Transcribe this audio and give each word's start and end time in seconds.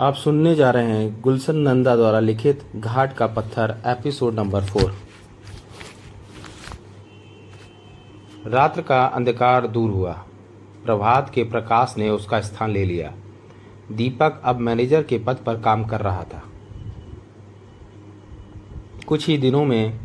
आप 0.00 0.14
सुनने 0.14 0.54
जा 0.54 0.70
रहे 0.70 0.86
हैं 0.86 1.20
गुलशन 1.20 1.56
नंदा 1.56 1.96
द्वारा 1.96 2.20
लिखित 2.20 2.62
घाट 2.76 3.16
का 3.16 3.26
पत्थर, 3.26 3.82
एपिसोड 3.86 4.34
नंबर 4.34 4.64
फोर। 4.64 4.94
रात्र 8.46 8.82
का 8.82 9.04
अंधकार 9.04 9.66
दूर 9.66 9.90
हुआ। 9.90 10.12
प्रभात 10.84 11.30
के 11.34 11.44
प्रकाश 11.44 11.94
ने 11.98 12.10
उसका 12.10 12.40
स्थान 12.40 12.70
ले 12.70 12.84
लिया। 12.84 13.14
दीपक 13.92 14.42
अब 14.44 14.56
मैनेजर 14.56 15.02
के 15.02 15.18
पद 15.18 15.36
पर 15.36 15.60
काम 15.60 15.84
कर 15.84 16.00
रहा 16.00 16.22
था। 16.22 16.42
कुछ 19.06 19.28
ही 19.28 19.38
दिनों 19.38 19.64
में 19.64 20.00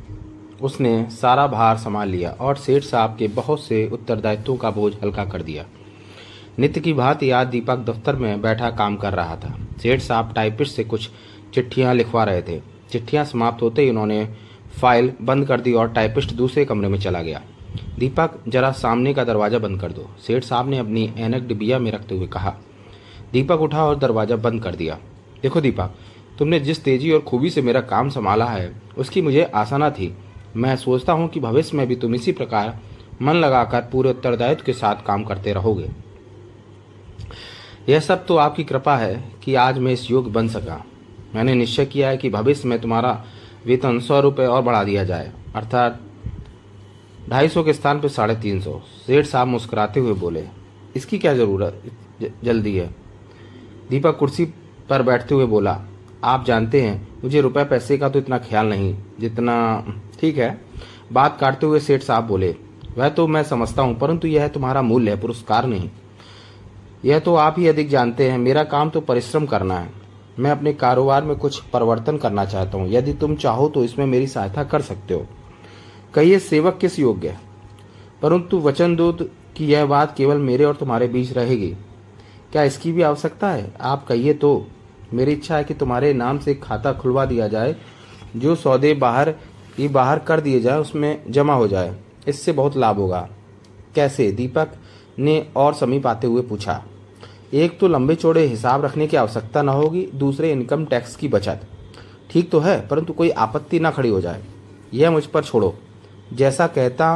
उसने 0.61 1.09
सारा 1.09 1.47
भार 1.47 1.77
संभाल 1.77 2.09
लिया 2.09 2.31
और 2.31 2.55
सेठ 2.55 2.83
साहब 2.83 3.15
के 3.17 3.27
बहुत 3.27 3.63
से 3.63 3.89
उत्तरदायित्वों 3.93 4.57
का 4.57 4.71
बोझ 4.71 4.93
हल्का 5.03 5.25
कर 5.25 5.41
दिया। 5.41 5.65
नित्य 6.59 6.81
की 6.81 6.93
भांति 6.93 7.31
आज 7.31 7.47
दीपक 7.47 7.77
दफ्तर 7.77 8.15
में 8.15 8.41
बैठा 8.41 8.69
काम 8.71 8.95
कर 8.95 9.13
रहा 9.13 9.35
था। 9.35 9.59
सेठ 9.81 10.01
साहब 10.01 10.33
टाइपिस्ट 10.33 10.75
से 10.75 10.83
कुछ 10.83 11.09
चिट्ठियाँ 11.53 11.93
लिखवा 11.93 12.23
रहे 12.23 12.41
थे। 12.41 12.59
चिट्ठियाँ 12.91 13.25
समाप्त 13.25 13.61
होते 13.61 13.81
ही 13.81 13.89
उन्होंने 13.89 14.27
फ़ाइल 14.81 15.11
बंद 15.21 15.45
कर 15.47 15.61
दी 15.61 15.73
और 15.73 15.91
टाइपिस्ट 15.93 16.33
दूसरे 16.33 16.65
कमरे 16.65 16.87
में 16.87 16.99
चला 16.99 17.21
गया। 17.21 17.41
दीपक, 17.99 18.39
जरा 18.47 18.71
सामने 18.71 19.13
का 19.13 19.23
दरवाज़ा 19.23 19.59
बंद 19.59 19.79
कर 19.81 19.91
दो, 19.91 20.09
सेठ 20.27 20.43
साहब 20.43 20.69
ने 20.69 20.77
अपनी 20.77 21.03
एनक 21.17 21.43
डिबिया 21.43 21.79
में 21.79 21.91
रखते 21.91 22.15
हुए 22.15 22.27
कहा। 22.27 22.55
दीपक 23.33 23.61
उठा 23.61 23.85
और 23.85 23.97
दरवाज़ा 23.97 24.35
बंद 24.35 24.63
कर 24.63 24.75
दिया। 24.75 24.97
देखो 25.41 25.61
दीपक, 25.61 25.95
तुमने 26.39 26.59
जिस 26.59 26.83
तेज़ी 26.83 27.11
और 27.11 27.19
खूबी 27.19 27.49
से 27.49 27.61
मेरा 27.61 27.81
काम 27.81 28.09
संभाला 28.09 28.45
है, 28.45 28.71
उसकी 28.97 29.21
मुझे 29.21 29.43
आशा 29.43 29.77
न 29.77 29.89
थी। 29.89 30.13
मैं 30.55 30.75
सोचता 30.75 31.13
हूँ 31.13 31.27
कि 31.29 31.39
भविष्य 31.39 31.77
में 31.77 31.87
भी 31.87 31.95
तुम 31.95 32.15
इसी 32.15 32.31
प्रकार 32.31 32.77
मन 33.21 33.35
लगाकर 33.35 33.81
पूरे 33.81 34.09
उत्तरदायित्व 34.09 34.63
के 34.65 34.73
साथ 34.73 35.05
काम 35.05 35.23
करते 35.23 35.53
रहोगे। 35.53 35.89
यह 37.89 37.99
सब 37.99 38.25
तो 38.25 38.35
आपकी 38.37 38.63
कृपा 38.63 38.95
है 38.97 39.15
कि 39.43 39.53
आज 39.55 39.77
मैं 39.77 39.91
इस 39.93 40.09
योग 40.11 40.31
बन 40.33 40.47
सका। 40.47 40.83
मैंने 41.35 41.53
निश्चय 41.55 41.85
किया 41.85 42.09
है 42.09 42.17
कि 42.17 42.29
भविष्य 42.29 42.67
में 42.67 42.79
तुम्हारा 42.81 43.11
वेतन 43.65 43.99
सौ 43.99 44.19
रुपये 44.19 44.45
और 44.47 44.61
बढ़ा 44.61 44.83
दिया 44.83 45.03
जाए। 45.03 45.31
अर्थात 45.55 45.99
ढाई 47.29 47.49
सौ 47.49 47.63
के 47.63 47.73
स्थान 47.73 47.99
पर 48.01 48.07
साढ़े 48.09 48.35
तीन 48.35 48.59
सौ। 48.61 48.77
सेठ 49.07 49.25
साहब 49.25 49.47
मुस्कुराते 49.47 49.99
हुए 49.99 50.13
बोले, 50.15 50.43
इसकी 50.95 51.17
क्या 51.17 51.33
ज़रूरत? 51.33 51.81
जल्दी 52.43 52.75
है। 52.77 52.87
दीपक 53.89 54.17
कुर्सी 54.17 54.45
पर 54.89 55.01
बैठते 55.03 55.35
हुए 55.35 55.45
बोला, 55.45 55.77
आप 56.23 56.45
जानते 56.45 56.81
हैं, 56.81 57.07
मुझे 57.23 57.41
रुपए 57.41 57.63
पैसे 57.65 57.97
का 57.97 58.09
तो 58.09 58.19
इतना 58.19 58.37
ख्याल 58.39 58.67
नहीं, 58.67 58.95
जितना 59.19 59.55
ठीक 60.19 60.37
है। 60.37 60.59
बात 61.13 61.37
काटते 61.39 61.65
हुए 61.65 61.79
सेठ 61.79 62.03
साहब 62.03 62.27
बोले, 62.27 62.55
वह 62.97 63.09
तो 63.09 63.27
मैं 63.27 63.43
समझता 63.45 63.81
हूँ, 63.81 63.97
परंतु 63.99 64.27
यह 64.27 64.47
तुम्हारा 64.49 64.81
मूल्य 64.81 65.11
है, 65.11 65.19
पुरस्कार 65.21 65.67
नहीं। 65.67 65.89
यह 67.05 67.19
तो 67.19 67.35
आप 67.35 67.55
ही 67.57 67.67
अधिक 67.67 67.89
जानते 67.89 68.31
हैं, 68.31 68.37
मेरा 68.37 68.63
काम 68.63 68.89
तो 68.89 69.01
परिश्रम 69.01 69.45
करना 69.45 69.79
है। 69.79 69.89
मैं 70.39 70.51
अपने 70.51 70.73
कारोबार 70.73 71.23
में 71.23 71.35
कुछ 71.35 71.59
परिवर्तन 71.59 72.17
करना 72.17 72.45
चाहता 72.45 72.77
हूँ। 72.77 72.89
यदि 72.89 73.13
तुम 73.13 73.35
चाहो 73.35 73.69
तो 73.69 73.83
इसमें 73.83 74.05
मेरी 74.05 74.27
सहायता 74.27 74.63
कर 74.63 74.81
सकते 74.81 75.13
हो। 75.13 75.25
कहिए, 76.13 76.39
सेवक 76.39 76.77
किस 76.81 76.99
योग्य 76.99 77.27
है? 77.27 77.39
परंतु 78.21 78.59
वचन 78.59 78.95
दो 78.95 79.11
कि 79.55 79.65
यह 79.65 79.85
बात 79.85 80.17
केवल 80.17 80.37
मेरे 80.37 80.63
और 80.63 80.75
तुम्हारे 80.75 81.07
बीच 81.07 81.31
रहेगी। 81.33 81.75
क्या 82.51 82.63
इसकी 82.63 82.91
भी 82.91 83.01
आवश्यकता 83.01 83.49
है? 83.49 83.73
आप 83.81 84.07
कहिए 84.07 84.33
तो। 84.33 84.67
मेरी 85.13 85.31
इच्छा 85.31 85.57
है 85.57 85.63
कि 85.63 85.73
तुम्हारे 85.73 86.13
नाम 86.13 86.39
से 86.39 86.55
खाता 86.55 86.93
खुलवा 86.93 87.25
दिया 87.25 87.47
जाए, 87.47 87.75
जो 88.35 88.55
सौदे 88.55 88.93
बाहर 88.93 89.29
ही 89.77 89.87
बाहर 89.87 90.19
कर 90.19 90.41
दिए 90.41 90.59
जाए, 90.59 90.79
उसमें 90.79 91.21
जमा 91.29 91.53
हो 91.53 91.67
जाए। 91.67 91.95
इससे 92.27 92.51
बहुत 92.51 92.77
लाभ 92.77 92.95
होगा। 92.95 93.29
कैसे? 93.95 94.31
दीपक 94.31 94.69
ने 95.19 95.45
और 95.55 95.73
समीप 95.73 96.07
आते 96.07 96.27
हुए 96.27 96.41
पूछा, 96.41 96.83
एक 97.53 97.79
तो 97.79 97.87
लंबे 97.87 98.15
चौड़े 98.15 98.45
हिसाब 98.45 98.85
रखने 98.85 99.07
की 99.07 99.17
आवश्यकता 99.17 99.61
न 99.61 99.69
होगी, 99.69 100.07
दूसरे 100.15 100.51
इनकम 100.51 100.85
टैक्स 100.85 101.15
की 101.15 101.27
बचत। 101.27 101.61
ठीक 102.31 102.49
तो 102.51 102.59
है, 102.59 102.79
परंतु 102.87 103.13
कोई 103.13 103.29
आपत्ति 103.29 103.79
न 103.79 103.89
खड़ी 103.91 104.09
हो 104.09 104.21
जाए। 104.21 104.43
यह 104.93 105.11
मुझ 105.11 105.25
पर 105.25 105.43
छोड़ो। 105.43 105.73
जैसा 106.33 106.67
कहता 106.67 107.07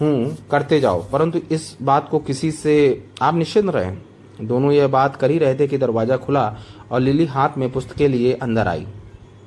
हूँ, 0.00 0.36
करते 0.50 0.80
जाओ। 0.80 1.02
परंतु 1.10 1.40
इस 1.50 1.76
बात 1.82 2.08
को 2.08 2.18
किसी 2.20 2.50
से 2.52 3.04
आप 3.22 3.34
निश्चिंत 3.34 3.70
रहें। 3.70 3.98
दोनों 4.40 4.72
यह 4.72 4.88
बात 4.88 5.16
कर 5.16 5.30
ही 5.30 5.38
रहे 5.38 5.54
थे 5.54 5.66
कि 5.68 5.78
दरवाज़ा 5.78 6.16
खुला 6.16 6.56
और 6.90 7.00
लिली 7.00 7.26
हाथ 7.26 7.58
में 7.58 7.70
पुस्तक 7.72 7.96
के 7.96 8.08
लिए 8.08 8.32
अंदर 8.32 8.68
आई। 8.68 8.86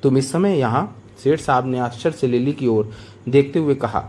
तुम 0.02 0.18
इस 0.18 0.30
समय 0.32 0.58
यहाँ? 0.58 0.94
सेठ 1.18 1.40
साहब 1.40 1.66
ने 1.66 1.78
आश्चर्य 1.78 2.16
से 2.16 2.26
लिली 2.26 2.52
की 2.52 2.66
ओर 2.66 2.90
देखते 3.28 3.58
हुए 3.58 3.74
कहा, 3.74 4.04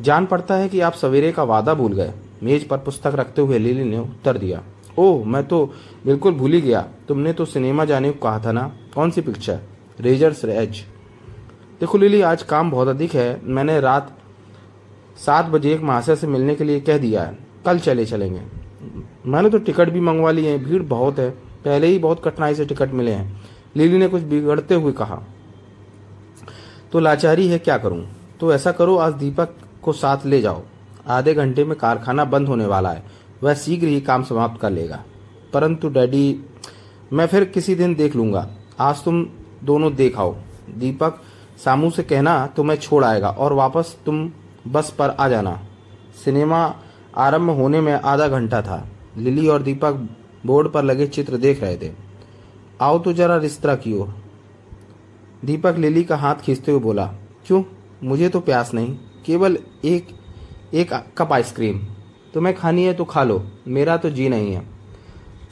जान 0.00 0.26
पड़ता 0.26 0.54
है 0.54 0.68
कि 0.68 0.80
आप 0.80 0.92
सवेरे 0.94 1.32
का 1.32 1.42
वादा 1.44 1.74
भूल 1.74 1.92
गए। 1.92 2.12
मेज 2.44 2.66
पर 2.68 2.78
पुस्तक 2.78 3.12
रखते 3.14 3.42
हुए 3.42 3.58
लिली 3.58 3.84
ने 3.84 3.98
उत्तर 3.98 4.38
दिया, 4.38 4.62
ओह, 4.98 5.24
मैं 5.26 5.46
तो 5.46 5.64
बिल्कुल 6.06 6.32
भूल 6.32 6.52
ही 6.52 6.60
गया। 6.60 6.80
तुमने 7.08 7.32
तो 7.32 7.44
सिनेमा 7.44 7.84
जाने 7.84 8.10
को 8.10 8.18
कहा 8.20 8.38
था 8.38 8.52
ना? 8.52 8.70
कौन 8.94 9.10
सी 9.10 9.20
पिक्चर 9.20 9.60
रेजर्स 10.00 10.44
रेज 10.44 10.84
देखो 11.80 11.98
लिली, 11.98 12.20
आज 12.22 12.42
काम 12.42 12.70
बहुत 12.70 12.88
अधिक 12.88 13.14
है। 13.14 13.40
मैंने 13.44 13.80
रात 13.80 14.16
सात 15.16 15.46
बजे 15.46 15.72
एक 15.72 15.80
महाशय 15.80 16.16
से 16.16 16.26
मिलने 16.26 16.54
के 16.54 16.64
लिए 16.64 16.80
कह 16.80 16.98
दिया 16.98 17.22
है। 17.22 17.38
कल 17.66 17.78
चले 17.78 18.04
चलेंगे। 18.06 18.40
मैंने 19.26 19.50
तो 19.50 19.58
टिकट 19.58 19.90
भी 19.90 20.00
मंगवा 20.00 20.30
लिए 20.30 20.50
हैं। 20.50 20.62
भीड़ 20.64 20.82
बहुत 20.82 21.18
है। 21.18 21.30
पहले 21.64 21.86
ही 21.86 21.98
बहुत 21.98 22.22
कठिनाई 22.24 22.54
से 22.54 22.64
टिकट 22.64 22.92
मिले 22.92 23.12
हैं। 23.12 23.42
लिली 23.76 23.98
ने 23.98 24.08
कुछ 24.08 24.22
बिगड़ते 24.22 24.74
हुए 24.74 24.92
कहा 24.92 25.22
तो 26.92 26.98
लाचारी 26.98 27.46
है, 27.48 27.58
क्या 27.58 27.78
करूँ? 27.78 28.06
तो 28.40 28.52
ऐसा 28.52 28.72
करो, 28.72 28.96
आज 28.96 29.12
दीपक 29.14 29.54
को 29.82 29.92
साथ 29.92 30.26
ले 30.26 30.40
जाओ। 30.40 30.62
आधे 31.08 31.34
घंटे 31.34 31.64
में 31.64 31.78
कारखाना 31.78 32.24
बंद 32.24 32.48
होने 32.48 32.66
वाला 32.66 32.90
है। 32.90 33.04
वह 33.42 33.54
शीघ्र 33.54 33.86
ही 33.86 34.00
काम 34.00 34.22
समाप्त 34.22 34.60
कर 34.60 34.70
लेगा। 34.70 35.04
परंतु, 35.52 35.88
डैडी, 35.88 36.44
मैं 37.12 37.26
फिर 37.26 37.44
किसी 37.44 37.74
दिन 37.74 37.94
देख 37.94 38.16
लूँगा। 38.16 38.50
आज 38.80 39.04
तुम 39.04 39.26
दोनों 39.64 39.94
देख 39.94 40.18
आओ 40.18 40.36
दीपक, 40.70 41.22
सामू 41.64 41.90
से 41.90 42.02
कहना, 42.02 42.46
तुम्हें 42.46 42.78
छोड़ 42.78 43.04
आएगा 43.04 43.28
और 43.28 43.52
वापस 43.52 43.96
तुम 44.06 44.32
बस 44.68 44.90
पर 44.90 45.10
आ 45.10 45.28
जाना। 45.28 45.60
सिनेमा 46.24 46.74
आरंभ 47.16 47.50
होने 47.50 47.80
में 47.80 47.92
आधा 47.92 48.28
घंटा 48.28 48.62
था। 48.62 48.88
लिली 49.16 49.48
और 49.48 49.62
दीपक 49.62 50.08
बोर्ड 50.46 50.68
पर 50.68 50.82
लगे 50.82 51.06
चित्र 51.06 51.36
देख 51.36 51.62
रहे 51.62 51.76
थे। 51.76 51.92
आओ 52.80 52.98
तो 52.98 53.12
जरा 53.12 53.36
रिश्ता 53.36 53.74
की 53.74 53.92
ओर 53.92 54.16
दीपक 55.44 55.74
लिली 55.78 56.04
का 56.04 56.16
हाथ 56.16 56.34
खींचते 56.34 56.72
हुए 56.72 56.80
बोला, 56.80 57.06
क्यों? 57.46 57.62
मुझे 58.04 58.28
तो 58.28 58.40
प्यास 58.40 58.74
नहीं। 58.74 58.98
केवल 59.26 59.58
एक 59.84 60.08
एक 60.72 60.92
कप 61.18 61.32
आइसक्रीम। 61.32 61.78
तुम्हें 62.34 62.54
खानी 62.56 62.84
है 62.84 62.94
तो 62.94 63.04
खा 63.04 63.22
लो, 63.24 63.42
मेरा 63.68 63.96
तो 63.96 64.10
जी 64.10 64.28
नहीं 64.28 64.54
है। 64.54 64.62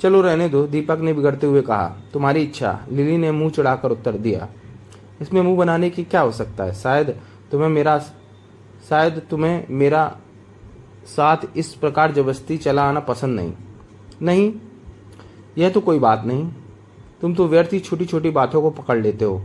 चलो 0.00 0.20
रहने 0.20 0.48
दो, 0.48 0.66
दीपक 0.66 0.98
ने 0.98 1.12
बिगड़ते 1.12 1.46
हुए 1.46 1.62
कहा, 1.62 1.86
तुम्हारी 2.12 2.42
इच्छा। 2.42 2.78
लिली 2.90 3.16
ने 3.16 3.30
मुँह 3.32 3.50
चढ़ाकर 3.50 3.90
उत्तर 3.90 4.12
दिया, 4.14 4.48
इसमें 5.20 5.40
मुँह 5.42 5.56
बनाने 5.56 5.90
की 5.90 6.04
क्या 6.04 6.20
आवश्यकता 6.20 6.64
है? 6.64 6.74
शायद 6.74 7.14
तुम्हें 7.50 7.68
मेरा, 7.68 7.98
शायद 8.88 9.20
तुम्हें 9.30 9.66
मेरा 9.70 10.06
साथ 11.06 11.36
इस 11.56 11.72
प्रकार 11.74 12.12
ज़बरदस्ती 12.12 12.56
चला 12.58 12.82
आना 12.84 13.00
पसंद 13.02 13.40
नहीं। 13.40 13.52
नहीं, 14.22 14.52
यह 15.58 15.70
तो 15.70 15.80
कोई 15.80 15.98
बात 15.98 16.24
नहीं। 16.24 16.48
तुम 17.20 17.34
तो 17.34 17.46
व्यर्थ 17.48 17.72
ही 17.72 17.78
छोटी 17.80 18.04
छोटी 18.04 18.30
बातों 18.30 18.62
को 18.62 18.70
पकड़ 18.72 18.98
लेते 18.98 19.24
हो। 19.24 19.42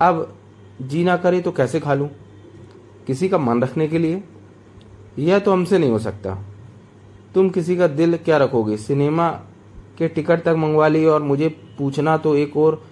अब 0.00 0.36
जी 0.82 1.04
ना 1.04 1.16
करे 1.16 1.40
तो 1.40 1.52
कैसे 1.52 1.80
खा 1.80 1.94
लूँ? 1.94 2.08
किसी 3.06 3.28
का 3.28 3.38
मन 3.38 3.62
रखने 3.62 3.88
के 3.88 3.98
लिए? 3.98 4.22
यह 5.18 5.38
तो 5.38 5.52
हमसे 5.52 5.78
नहीं 5.78 5.90
हो 5.90 5.98
सकता। 5.98 6.38
तुम 7.34 7.48
किसी 7.48 7.76
का 7.76 7.86
दिल 7.86 8.16
क्या 8.16 8.36
रखोगे? 8.36 8.76
सिनेमा 8.76 9.28
के 9.98 10.08
टिकट 10.08 10.42
तक 10.42 10.54
मंगवा 10.58 10.88
ली 10.88 11.04
और 11.04 11.22
मुझे 11.22 11.48
पूछना 11.48 12.16
तो 12.16 12.36
एक 12.36 12.56
और 12.56 12.84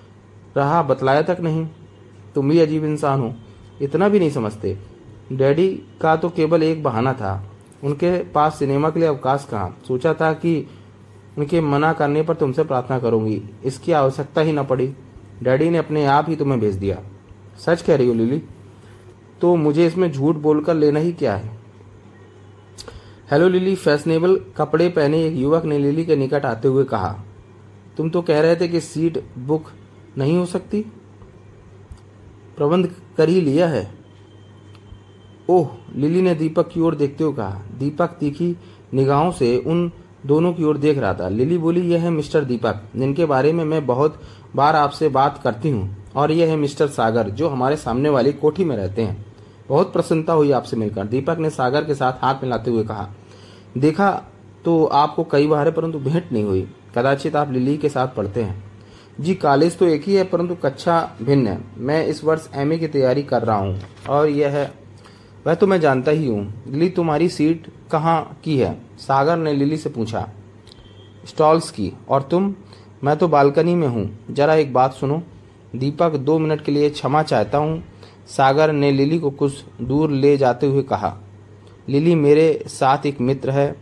रहा, 0.57 0.83
बतलाया 0.83 1.23
तक 1.23 1.37
नहीं। 1.41 1.69
तुम 2.35 2.51
भी 2.51 2.59
अजीब 2.59 2.85
इंसान 2.85 3.21
हो। 3.21 3.35
इतना 3.83 4.09
भी 4.09 4.19
नहीं 4.19 4.31
समझते। 4.31 4.79
डैडी 5.33 5.83
का 6.01 6.17
तो 6.17 6.29
केवल 6.29 6.63
एक 6.63 6.83
बहाना 6.83 7.13
था। 7.13 7.51
उनके 7.85 8.23
पास 8.25 8.59
सिनेमा 8.59 8.91
के 8.91 9.01
लिए 9.01 9.09
अवकाश 9.09 9.49
कहाँ? 9.51 9.79
सोचा 9.89 10.15
था 10.15 10.33
कि 10.33 10.67
उनके 11.39 11.61
मना 11.61 11.93
करने 11.93 12.23
पर 12.23 12.35
तुमसे 12.35 12.65
प्रार्थना 12.65 12.99
करूँगी। 12.99 13.43
इसकी 13.65 13.93
आवश्यकता 13.93 14.41
ही 14.41 14.53
न 14.53 14.65
पड़ी। 14.65 14.95
डैडी 15.43 15.71
ने 15.71 15.79
अपने 15.79 16.07
आप 16.07 16.27
ही 16.29 16.37
तुम्हें 16.37 16.61
भेज 16.61 16.75
दिया। 16.75 16.99
सच 17.59 17.83
कह 17.83 17.97
रही 17.97 18.09
हो, 18.09 18.15
लिली। 18.15 18.43
तो 19.41 19.57
मुझे 19.57 19.87
इसमें 19.87 20.13
झूठ 20.13 20.37
बोलकर 20.37 20.75
लेना 20.75 21.01
ही 21.01 21.13
क्या 21.13 21.37
है? 21.37 21.66
हेलो 23.29 23.47
लिली, 23.49 23.75
फैशनेबल 23.75 24.35
कपड़े 24.57 24.89
पहने 24.89 25.23
एक 25.25 25.37
युवक 25.37 25.65
ने 25.65 25.79
लिली 25.79 26.05
के 26.05 26.17
निकट 26.17 26.45
आते 26.45 26.69
हुए 26.69 26.85
कहा, 26.85 27.09
तुम 27.97 28.11
तो 28.11 28.23
कह 28.23 28.41
रहे 28.41 28.57
थे 28.57 28.69
कि 28.69 28.81
सीट 28.81 29.19
बुक 29.39 29.71
नहीं 30.19 30.37
हो 30.39 30.45
सकती? 30.47 30.83
प्रबंध 32.57 32.91
कर 33.17 33.29
ही 33.29 33.41
लिया 33.41 33.69
है। 33.69 33.83
ओह, 35.51 35.69
लिली 35.95 36.23
ने 36.23 36.35
दीपक 36.35 36.69
की 36.69 36.81
ओर 36.81 36.95
देखते 36.95 37.25
हुए 37.25 37.35
कहा, 37.35 37.61
दीपक 37.79 38.17
तीखी 38.21 38.57
निगाहों 38.95 39.33
से 39.33 39.57
उन 39.59 39.91
दोनों 40.27 40.53
की 40.53 40.65
ओर 40.65 40.79
देख 40.79 40.99
रहा 40.99 41.15
था। 41.15 41.29
लिली 41.29 41.59
बोली, 41.59 41.81
यह 41.83 42.03
है 42.03 42.11
मिस्टर 42.11 42.45
दीपक, 42.45 42.83
जिनके 42.97 43.25
बारे 43.27 43.53
में 43.53 43.65
मैं 43.65 43.87
बहुत 43.87 44.23
बार 44.57 44.77
आपसे 44.77 45.09
बात 45.11 45.41
करती 45.45 45.71
हूँ, 45.71 45.97
और 46.17 46.33
यह 46.33 46.51
है 46.51 46.57
मिस्टर 46.57 46.87
सागर, 46.89 47.31
जो 47.31 47.49
हमारे 47.49 47.77
सामने 47.77 48.09
वाली 48.09 48.33
कोठी 48.35 48.65
में 48.65 48.77
रहते 48.77 49.03
हैं। 49.03 49.26
बहुत 49.69 49.93
प्रसन्नता 49.93 50.33
हुई 50.33 50.51
आपसे 50.53 50.77
मिलकर। 50.77 51.05
दीपक 51.05 51.39
ने 51.39 51.51
सागर 51.51 51.85
के 51.85 51.95
साथ 51.95 52.23
हाथ 52.23 52.43
मिलाते 52.43 52.71
हुए 52.71 52.85
कहा, 52.85 53.09
देखा 53.79 54.11
तो 54.65 54.85
आपको 54.85 55.25
कई 55.25 55.47
बार 55.47 55.67
है, 55.67 55.73
परंतु 55.73 55.99
भेंट 56.01 56.33
नहीं 56.33 56.45
हुई। 56.45 56.69
कदाचित 56.97 57.37
आप 57.37 57.53
लिली 57.53 57.77
के 57.79 57.89
साथ 57.89 58.09
पढ़ते 58.09 58.43
हैं। 58.43 58.65
जी, 59.21 59.35
कॉलेज 59.35 59.77
तो 59.79 59.87
एक 59.87 60.05
ही 60.05 60.15
है, 60.15 60.25
परंतु 60.25 60.55
कक्षा 60.55 60.99
भिन्न 61.23 61.47
है। 61.47 61.61
मैं 61.79 62.05
इस 62.07 62.23
वर्ष 62.25 62.49
एमए 62.55 62.79
की 62.79 62.89
तैयारी 62.89 63.23
कर 63.23 63.43
रहा 63.43 63.57
हूँ, 63.57 63.81
और 64.09 64.29
यह 64.29 64.51
है, 64.51 64.73
वह 65.47 65.55
तो 65.55 65.67
मैं 65.67 65.81
जानता 65.81 66.11
ही 66.11 66.27
हूँ। 66.27 66.63
लिली, 66.69 66.89
तुम्हारी 66.91 67.29
सीट 67.29 67.67
कहाँ 67.91 68.41
की 68.45 68.57
है? 68.59 68.77
सागर 68.99 69.37
ने 69.37 69.53
लिली 69.53 69.77
से 69.77 69.91
पूछा, 69.91 70.29
स्टॉल्स 71.27 71.71
की। 71.71 71.93
और 72.09 72.23
तुम? 72.23 72.55
मैं 73.05 73.17
तो 73.17 73.29
बालकनी 73.29 73.75
में 73.75 73.87
हूँ। 73.89 74.11
जरा 74.31 74.55
एक 74.55 74.73
बात 74.73 74.95
सुनो। 74.95 75.23
दीपक 75.77 76.17
दो 76.17 76.39
मिनट 76.39 76.65
के 76.65 76.73
लिए 76.73 76.91
क्षमा 76.91 77.23
चाहता 77.23 77.59
हूँ 77.59 77.83
सागर 78.27 78.73
ने 78.73 78.91
लिली 78.91 79.19
को 79.19 79.31
कुछ 79.31 79.65
दूर 79.83 80.11
ले 80.11 80.37
जाते 80.37 80.67
हुए 80.67 80.83
कहा, 80.83 81.17
लिली, 81.89 82.15
मेरे 82.15 82.65
साथ 82.67 83.07
एक 83.07 83.21
मित्र 83.21 83.51
है। 83.51 83.77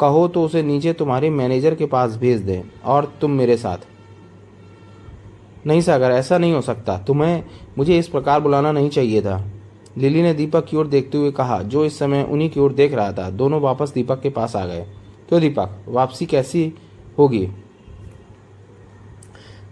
कहो 0.00 0.28
तो 0.28 0.44
उसे 0.44 0.62
नीचे 0.62 0.92
तुम्हारे 0.92 1.30
मैनेजर 1.30 1.74
के 1.74 1.86
पास 1.86 2.16
भेज 2.16 2.40
दे 2.40 2.64
और 2.84 3.12
तुम 3.20 3.30
मेरे 3.30 3.56
साथ। 3.56 3.78
नहीं 5.66 5.80
सागर, 5.80 6.10
ऐसा 6.10 6.38
नहीं 6.38 6.52
हो 6.52 6.60
सकता। 6.60 6.98
तुम्हें, 6.98 7.44
मुझे 7.78 7.98
इस 7.98 8.08
प्रकार 8.08 8.40
बुलाना 8.40 8.72
नहीं 8.72 8.90
चाहिए 8.90 9.22
था। 9.22 9.46
लिली 9.98 10.22
ने 10.22 10.34
दीपक 10.34 10.64
की 10.64 10.76
ओर 10.76 10.86
देखते 10.86 11.18
हुए 11.18 11.30
कहा, 11.30 11.62
जो 11.62 11.84
इस 11.84 11.98
समय 11.98 12.22
उन्हीं 12.30 12.50
की 12.50 12.60
ओर 12.60 12.72
देख 12.72 12.94
रहा 12.94 13.12
था। 13.12 13.30
दोनों 13.30 13.60
वापस 13.60 13.92
दीपक 13.92 14.20
के 14.20 14.30
पास 14.30 14.56
आ 14.56 14.66
गए। 14.66 14.86
क्यों 15.28 15.40
दीपक, 15.40 15.84
वापसी 15.88 16.26
कैसी 16.26 16.72
होगी? 17.18 17.48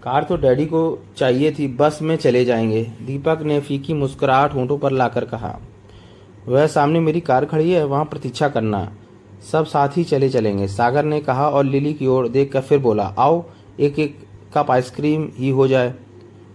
कार 0.02 0.22
तो 0.22 0.36
डैडी 0.36 0.64
को 0.66 0.98
चाहिए 1.16 1.50
थी, 1.52 1.66
बस 1.68 1.98
में 2.02 2.16
चले 2.16 2.44
जाएँगे। 2.44 2.82
दीपक 3.02 3.38
ने 3.42 3.60
फीकी 3.60 3.94
मुस्कुराहट 3.94 4.54
होंठों 4.54 4.78
पर 4.78 4.92
लाकर 4.92 5.24
कहा, 5.24 5.58
वह 6.48 6.66
सामने 6.66 7.00
मेरी 7.00 7.20
कार 7.20 7.44
खड़ी 7.44 7.70
है, 7.70 7.84
वहाँ 7.84 8.04
प्रतीक्षा 8.04 8.48
करना। 8.48 8.92
सब 9.52 9.66
साथ 9.66 9.88
ही 9.96 10.04
चले 10.04 10.28
चलेंगे। 10.28 10.68
सागर 10.68 11.04
ने 11.04 11.20
कहा 11.20 11.48
और 11.48 11.64
लिली 11.64 11.92
की 11.92 12.06
ओर 12.06 12.28
देखकर 12.28 12.60
फिर 12.60 12.78
बोला, 12.78 13.04
आओ 13.18 13.44
एक 13.80 13.98
एक 13.98 14.16
कप 14.54 14.70
आइसक्रीम 14.70 15.28
ही 15.36 15.48
हो 15.48 15.68
जाए। 15.68 15.94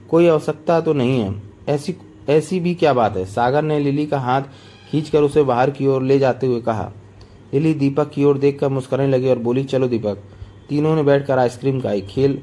कोई 0.10 0.28
आवश्यकता 0.28 0.80
तो 0.82 0.94
नहीं 0.94 1.20
है। 1.20 1.42
ऐसी 1.70 1.96
ऐसी 2.30 2.60
भी 2.60 2.74
क्या 2.76 2.94
बात 2.94 3.18
है? 3.18 3.26
सागर 3.26 3.62
ने 3.62 3.80
लिली 3.80 4.06
का 4.06 4.20
हाथ 4.20 4.42
खींचकर 4.92 5.22
उसे 5.22 5.44
बाहर 5.44 5.70
की 5.70 5.88
ओर 5.88 6.04
ले 6.04 6.20
जाते 6.20 6.48
हुए 6.48 6.62
कहा। 6.62 6.92
लिली 7.54 7.74
दीपक 7.74 8.10
की 8.10 8.24
ओर 8.24 8.38
देखकर 8.38 8.70
मुस्कुराने 8.70 9.10
लगी 9.10 9.30
और 9.30 9.40
बोली, 9.40 9.64
चलो 9.64 9.88
दीपक, 9.88 10.18
तीनों 10.70 10.96
ने 10.96 11.04
बैठकर 11.04 11.40
आइसक्रीम 11.40 11.80
खाई। 11.82 12.02
खेल 12.02 12.42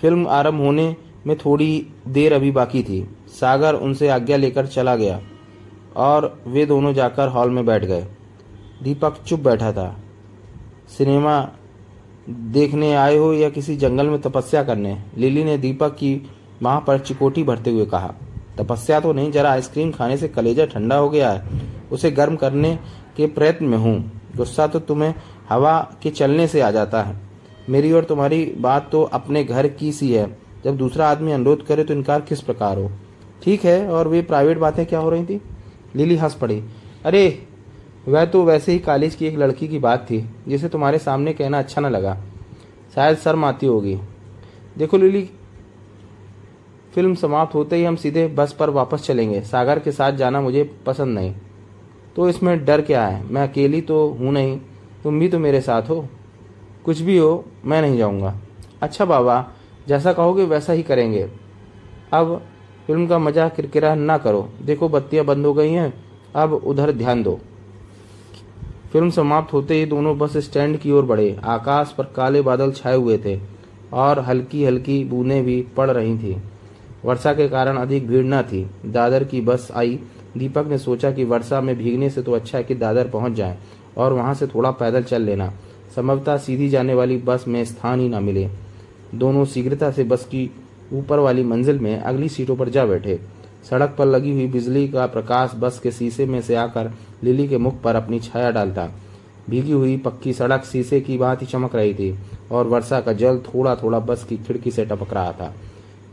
फ़िल्म 0.00 0.26
आरंभ 0.28 0.60
होने 0.60 0.94
में 1.26 1.36
थोड़ी 1.38 1.86
देर 2.08 2.32
अभी 2.32 2.50
बाकी 2.50 2.82
थी। 2.82 3.06
सागर 3.30 3.74
उनसे 3.74 4.08
आज्ञा 4.08 4.36
लेकर 4.36 4.66
चला 4.66 4.96
गया 4.96 5.20
और 5.96 6.42
वे 6.46 6.66
दोनों 6.66 6.92
जाकर 6.94 7.28
हॉल 7.28 7.50
में 7.50 7.64
बैठ 7.66 7.84
गए। 7.84 8.06
दीपक 8.82 9.22
चुप 9.26 9.40
बैठा 9.40 9.72
था। 9.72 9.96
सिनेमा 10.88 11.40
देखने 12.28 12.92
आए 12.94 13.16
हो 13.16 13.32
या 13.32 13.50
किसी 13.50 13.76
जंगल 13.76 14.06
में 14.06 14.20
तपस्या 14.20 14.62
करने? 14.64 14.96
लिली 15.16 15.44
ने 15.44 15.56
दीपक 15.58 15.94
की 15.94 16.30
माँ 16.62 16.84
पर 16.86 16.98
चिकोटी 16.98 17.42
भरते 17.42 17.70
हुए 17.70 17.86
कहा, 17.86 18.14
तपस्या 18.58 19.00
तो 19.00 19.12
नहीं, 19.12 19.30
जरा 19.32 19.50
आइसक्रीम 19.50 19.90
खाने 19.90 20.16
से 20.16 20.28
कलेजा 20.28 20.66
ठंडा 20.66 20.96
हो 20.96 21.08
गया 21.10 21.30
है। 21.30 21.60
उसे 21.92 22.10
गर्म 22.10 22.36
करने 22.36 22.78
के 23.16 23.26
प्रयत्न 23.26 23.66
में 23.66 23.78
हूँ। 23.78 24.12
गुस्सा 24.36 24.66
तो 24.66 24.80
तुम्हें 24.80 25.14
हवा 25.48 25.80
के 26.02 26.10
चलने 26.10 26.46
से 26.48 26.60
आ 26.60 26.70
जाता 26.70 27.02
है। 27.02 27.29
मेरी 27.70 27.92
और 27.92 28.04
तुम्हारी 28.04 28.54
बात 28.58 28.88
तो 28.92 29.02
अपने 29.02 29.44
घर 29.44 29.68
की 29.68 29.92
सी 29.92 30.12
है। 30.12 30.36
जब 30.64 30.76
दूसरा 30.76 31.08
आदमी 31.08 31.32
अनुरोध 31.32 31.66
करे 31.66 31.84
तो 31.84 31.94
इनकार 31.94 32.20
किस 32.20 32.40
प्रकार 32.40 32.78
हो? 32.78 32.90
ठीक 33.42 33.64
है, 33.64 33.88
और 33.88 34.08
वे 34.08 34.22
प्राइवेट 34.22 34.58
बातें 34.58 34.86
क्या 34.86 34.98
हो 34.98 35.10
रही 35.10 35.24
थी? 35.24 35.40
लिली 35.96 36.16
हंस 36.16 36.34
पड़ी। 36.34 36.64
अरे, 37.04 37.46
वह 38.08 38.24
तो 38.24 38.44
वैसे 38.44 38.72
ही 38.72 38.78
कॉलेज 38.78 39.14
की 39.14 39.26
एक 39.26 39.38
लड़की 39.38 39.68
की 39.68 39.78
बात 39.78 40.06
थी, 40.10 40.30
जिसे 40.48 40.68
तुम्हारे 40.68 40.98
सामने 40.98 41.32
कहना 41.32 41.58
अच्छा 41.58 41.80
ना 41.80 41.88
लगा। 41.88 42.16
शायद 42.94 43.16
शर्म 43.16 43.44
आती 43.44 43.66
होगी। 43.66 43.98
देखो 44.78 44.96
लिली, 44.96 45.30
फ़िल्म 46.94 47.14
समाप्त 47.14 47.54
होते 47.54 47.76
ही 47.76 47.84
हम 47.84 47.96
सीधे 47.96 48.26
बस 48.26 48.52
पर 48.52 48.70
वापस 48.70 49.02
चलेंगे। 49.02 49.40
सागर 49.40 49.78
के 49.78 49.92
साथ 49.92 50.12
जाना 50.12 50.40
मुझे 50.40 50.70
पसंद 50.86 51.18
नहीं। 51.18 51.34
तो 52.16 52.28
इसमें 52.28 52.64
डर 52.64 52.80
क्या 52.80 53.06
है? 53.06 53.24
मैं 53.24 53.48
अकेली 53.48 53.80
तो 53.80 54.08
हूँ 54.08 54.32
नहीं। 54.32 54.60
तुम 55.04 55.20
भी 55.20 55.28
तो 55.28 55.38
मेरे 55.38 55.60
साथ 55.60 55.82
हो। 55.82 56.08
कुछ 56.84 57.00
भी 57.00 57.16
हो, 57.18 57.44
मैं 57.64 57.80
नहीं 57.82 57.96
जाऊँगा। 57.98 58.34
अच्छा 58.82 59.04
बाबा, 59.04 59.46
जैसा 59.88 60.12
कहोगे 60.12 60.44
वैसा 60.44 60.72
ही 60.72 60.82
करेंगे। 60.82 61.28
अब 62.12 62.40
फ़िल्म 62.86 63.06
का 63.06 63.18
मज़ा 63.18 63.48
किरकिरा 63.48 63.94
ना 63.94 64.16
करो। 64.18 64.48
देखो 64.62 64.88
बत्तियाँ 64.88 65.24
बंद 65.24 65.46
हो 65.46 65.52
गई 65.54 65.70
हैं, 65.70 65.92
अब 66.34 66.52
उधर 66.54 66.92
ध्यान 66.92 67.22
दो। 67.22 67.38
फ़िल्म 68.92 69.10
समाप्त 69.10 69.52
होते 69.52 69.74
ही 69.74 69.86
दोनों 69.86 70.16
बस 70.18 70.36
स्टैंड 70.38 70.78
की 70.78 70.90
ओर 70.90 71.04
बढ़े। 71.04 71.36
आकाश 71.44 71.94
पर 71.98 72.04
काले 72.16 72.42
बादल 72.42 72.72
छाए 72.72 72.96
हुए 72.96 73.18
थे, 73.18 73.38
और 73.92 74.18
हल्की 74.18 74.64
हल्की 74.64 75.02
बूंदें 75.04 75.44
भी 75.44 75.60
पड़ 75.76 75.90
रही 75.90 76.16
थी। 76.18 76.36
वर्षा 77.04 77.32
के 77.34 77.48
कारण 77.48 77.76
अधिक 77.76 78.08
भीड़ 78.08 78.24
न 78.24 78.42
थी। 78.42 78.68
दादर 78.86 79.24
की 79.24 79.40
बस 79.40 79.68
आई। 79.72 79.98
दीपक 80.36 80.66
ने 80.66 80.78
सोचा 80.78 81.10
कि 81.10 81.24
वर्षा 81.24 81.60
में 81.60 81.76
भीगने 81.78 82.10
से 82.10 82.22
तो 82.22 82.32
अच्छा 82.32 82.58
है 82.58 82.64
कि 82.64 82.74
दादर 82.74 83.08
पहुँच 83.08 83.32
जाए, 83.32 83.58
और 83.96 84.12
वहाँ 84.12 84.34
से 84.34 84.46
थोड़ा 84.46 84.70
पैदल 84.72 85.02
चल 85.02 85.22
लेना। 85.22 85.52
संभवतः 85.96 86.36
सीधी 86.36 86.68
जाने 86.68 86.94
वाली 86.94 87.16
बस 87.16 87.44
में 87.48 87.64
स्थान 87.64 88.00
ही 88.00 88.08
न 88.08 88.22
मिले। 88.24 88.48
दोनों 89.14 89.44
शीघ्रता 89.44 89.90
से 89.90 90.04
बस 90.04 90.24
की 90.24 90.50
ऊपर 90.92 91.18
वाली 91.18 91.44
मंजिल 91.44 91.78
में 91.78 91.98
अगली 91.98 92.28
सीटों 92.28 92.56
पर 92.56 92.68
जा 92.68 92.86
बैठे। 92.86 93.20
सड़क 93.70 93.94
पर 93.98 94.06
लगी 94.06 94.32
हुई 94.32 94.46
बिजली 94.46 94.88
का 94.88 95.06
प्रकाश 95.06 95.52
बस 95.54 95.78
के 95.78 95.90
शीशे 95.90 96.26
में 96.26 96.42
से 96.42 96.54
आकर 96.54 96.92
लिली 97.24 97.48
के 97.48 97.58
मुख 97.58 97.80
पर 97.80 97.94
अपनी 97.94 98.20
छाया 98.20 98.50
डालता। 98.50 98.88
भीगी 99.50 99.72
हुई 99.72 99.96
पक्की 99.96 100.32
सड़क 100.32 100.64
शीशे 100.64 101.00
की 101.00 101.18
बात 101.18 101.42
ही 101.42 101.46
चमक 101.46 101.74
रही 101.74 101.94
थी 101.94 102.18
और 102.52 102.66
वर्षा 102.66 103.00
का 103.00 103.12
जल 103.12 103.38
थोड़ा 103.38 103.74
थोड़ा 103.74 103.98
बस 103.98 104.24
की 104.24 104.36
खिड़की 104.36 104.70
से 104.70 104.84
टपक 104.84 105.14
रहा 105.14 105.32
था। 105.32 105.54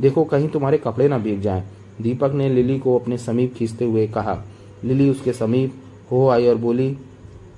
देखो, 0.02 0.24
कहीं 0.24 0.50
तुम्हारे 0.50 0.78
कपड़े 0.78 1.08
ना 1.08 1.18
भीग 1.18 1.42
जाएँ। 1.42 1.64
दीपक 2.02 2.32
ने 2.34 2.50
लिली 2.50 2.80
को 2.80 3.00
अपने 3.00 3.18
समीप 3.18 3.54
खींचते 3.56 3.86
हुए 3.86 4.08
कहा। 4.08 4.44
लिली 4.84 5.10
उसके 5.10 5.34
समीप 5.34 5.74
हो 6.12 6.30
आई 6.30 6.48
और 6.48 6.56
बोली, 6.56 6.98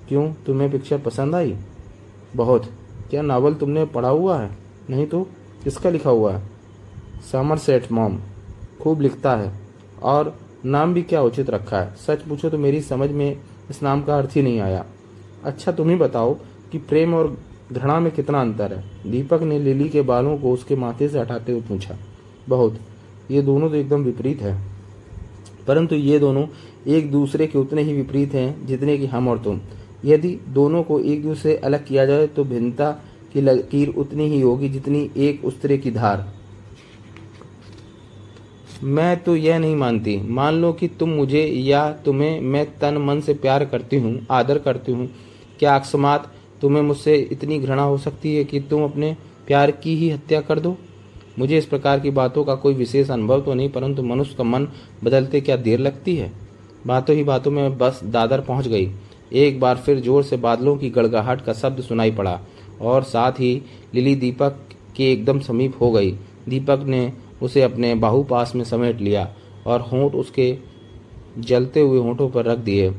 क्यों? 0.07 0.33
तुम्हें 0.45 0.71
पिक्चर 0.71 0.97
पसंद 0.97 1.35
आई? 1.35 1.55
बहुत। 2.35 2.65
क्या 3.09 3.21
नावल 3.21 3.53
तुमने 3.53 3.85
पढ़ा 3.85 4.09
हुआ 4.09 4.41
है? 4.41 4.57
नहीं 4.89 5.07
तो? 5.07 5.23
किसका 5.63 5.89
लिखा 5.89 6.09
हुआ 6.09 6.33
है? 6.33 6.43
Somerset 7.57 7.91
Maugham. 7.91 8.19
खूब 8.81 9.01
लिखता 9.01 9.35
है। 9.35 9.59
और 10.03 10.39
नाम 10.65 10.93
भी 10.93 11.01
क्या 11.01 11.21
उचित 11.21 11.49
रखा 11.49 11.81
है? 11.81 11.95
सच 11.95 12.21
पूछो 12.21 12.49
तो 12.49 12.57
मेरी 12.57 12.81
समझ 12.81 13.11
में 13.11 13.37
इस 13.69 13.83
नाम 13.83 14.01
का 14.01 14.17
अर्थ 14.17 14.29
ही 14.35 14.41
नहीं 14.41 14.59
आया। 14.59 14.85
अच्छा 15.43 15.71
तुम 15.71 15.89
ही 15.89 15.95
बताओ 15.95 16.33
कि 16.71 16.77
प्रेम 16.77 17.13
और 17.13 17.37
घृणा 17.71 17.99
में 17.99 18.11
कितना 18.11 18.41
अंतर 18.41 18.73
है? 18.73 19.11
दीपक 19.11 19.41
ने 19.41 19.59
लिली 19.59 19.89
के 19.89 20.01
बालों 20.01 20.37
को 20.37 20.51
उसके 20.51 20.75
माथे 20.75 21.09
से 21.09 21.19
हटाते 21.19 21.51
हुए 21.51 21.61
पूछा। 21.61 21.95
बहुत। 22.49 22.79
ये 23.31 23.41
दोनों 23.41 23.69
तो 23.69 23.75
एकदम 23.75 24.03
विपरीत 24.03 24.41
है। 24.41 24.61
परंतु 25.67 25.95
ये 25.95 26.19
दोनों 26.19 26.45
एक 26.87 27.11
दूसरे 27.11 27.47
के 27.47 27.59
उतने 27.59 27.81
ही 27.81 27.93
विपरीत 27.93 28.33
हैं 28.33 28.65
जितने 28.65 28.97
कि 28.97 29.05
हम 29.05 29.27
और 29.27 29.39
तुम। 29.39 29.61
यदि 30.05 30.29
दोनों 30.47 30.83
को 30.83 30.99
एक 30.99 31.23
दूसरे 31.23 31.51
से 31.51 31.57
अलग 31.57 31.85
किया 31.85 32.05
जाए 32.05 32.27
तो 32.27 32.43
भिन्नता 32.43 32.91
की 33.33 33.41
लकीर 33.41 33.89
उतनी 33.89 34.27
ही 34.27 34.41
होगी 34.41 34.69
जितनी 34.69 35.09
एक 35.17 35.45
उस्तरे 35.45 35.77
की 35.77 35.91
धार। 35.91 36.27
मैं 38.83 39.23
तो 39.23 39.35
यह 39.35 39.57
नहीं 39.59 39.75
मानती। 39.75 40.15
मान 40.17 40.55
लो 40.55 40.71
कि 40.73 40.87
तुम 40.89 41.09
मुझे 41.09 41.45
या 41.45 41.91
तुम्हें, 42.05 42.39
मैं 42.41 42.65
तन 42.79 42.97
मन 42.97 43.21
से 43.21 43.33
प्यार 43.33 43.65
करती 43.65 43.97
हूँ, 43.97 44.19
आदर 44.31 44.57
करती 44.57 44.91
हूँ, 44.91 45.09
क्या 45.59 45.75
अकस्मात 45.75 46.31
तुम्हें 46.61 46.83
मुझसे 46.83 47.15
इतनी 47.31 47.59
घृणा 47.59 47.83
हो 47.83 47.97
सकती 47.97 48.35
है 48.35 48.43
कि 48.43 48.59
तुम 48.59 48.83
अपने 48.83 49.15
प्यार 49.47 49.71
की 49.71 49.95
ही 49.95 50.09
हत्या 50.09 50.41
कर 50.41 50.59
दो? 50.59 50.77
मुझे 51.39 51.57
इस 51.57 51.65
प्रकार 51.65 51.99
की 51.99 52.11
बातों 52.11 52.43
का 52.43 52.55
कोई 52.55 52.73
विशेष 52.73 53.09
अनुभव 53.11 53.41
तो 53.41 53.53
नहीं, 53.53 53.69
परंतु 53.69 54.03
मनुष्य 54.03 54.35
का 54.37 54.43
मन 54.43 54.67
बदलते 55.03 55.41
क्या 55.41 55.55
देर 55.57 55.79
लगती 55.79 56.15
है? 56.15 56.31
बातों 56.87 57.15
ही 57.15 57.23
बातों 57.23 57.51
में 57.51 57.77
बस 57.77 57.99
दादर 58.03 58.41
पहुँच 58.41 58.67
गई। 58.67 58.91
एक 59.31 59.59
बार 59.59 59.77
फिर 59.77 59.99
ज़ोर 59.99 60.23
से 60.23 60.37
बादलों 60.37 60.75
की 60.77 60.89
गड़गड़ाहट 60.89 61.41
का 61.41 61.53
शब्द 61.53 61.81
सुनाई 61.81 62.11
पड़ा 62.11 62.39
और 62.81 63.03
साथ 63.03 63.31
ही 63.31 63.61
लिली 63.93 64.15
दीपक 64.15 64.59
के 64.95 65.11
एकदम 65.11 65.39
समीप 65.39 65.81
हो 65.81 65.91
गई। 65.91 66.11
दीपक 66.49 66.83
ने 66.87 67.11
उसे 67.41 67.61
अपने 67.61 67.93
बाहुपास 67.95 68.55
में 68.55 68.63
समेट 68.63 69.01
लिया 69.01 69.27
और 69.67 69.81
होंठ 69.81 70.15
उसके 70.15 70.55
जलते 71.39 71.79
हुए 71.79 71.99
होंठों 71.99 72.29
पर 72.29 72.45
रख 72.45 72.57
दिए। 72.57 72.89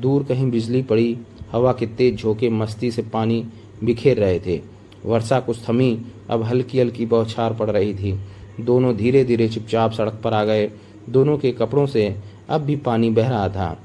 दूर 0.00 0.24
कहीं 0.24 0.50
बिजली 0.50 0.82
पड़ी, 0.82 1.16
हवा 1.52 1.72
के 1.72 1.86
तेज 1.86 2.16
झोंके 2.16 2.48
मस्ती 2.50 2.90
से 2.90 3.02
पानी 3.02 3.44
बिखेर 3.84 4.18
रहे 4.18 4.38
थे। 4.40 4.60
वर्षा 5.04 5.40
कुछ 5.40 5.68
थमी, 5.68 5.98
अब 6.30 6.42
हल्की 6.42 6.80
हल्की 6.80 7.06
बौछार 7.06 7.54
पड़ 7.54 7.70
रही 7.70 7.94
थी। 7.94 8.18
दोनों 8.60 8.94
धीरे 8.96 9.24
धीरे 9.24 9.48
चुपचाप 9.48 9.92
सड़क 9.92 10.20
पर 10.24 10.34
आ 10.34 10.44
गए। 10.44 10.70
दोनों 11.08 11.36
के 11.38 11.52
कपड़ों 11.52 11.86
से 11.86 12.14
अब 12.48 12.60
भी 12.60 12.76
पानी 12.76 13.10
बह 13.10 13.28
रहा 13.28 13.48
था। 13.48 13.76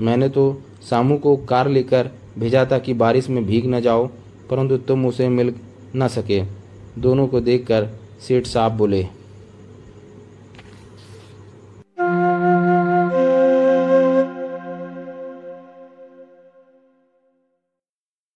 मैंने 0.00 0.28
तो 0.28 0.62
सामू 0.90 1.16
को 1.18 1.36
कार 1.36 1.68
लेकर 1.68 2.10
भेजा 2.38 2.64
था 2.64 2.78
कि 2.78 2.94
बारिश 2.94 3.28
में 3.28 3.44
भीग 3.46 3.66
न 3.66 3.80
जाओ, 3.80 4.06
परंतु 4.50 4.76
तुम 4.78 5.06
उसे 5.06 5.28
मिल 5.28 5.54
न 5.96 6.08
सके। 6.08 6.42
दोनों 6.98 7.26
को 7.28 7.40
देखकर 7.40 7.88
सेठ 8.20 8.46
साहब 8.46 8.72
बोले 8.72 9.06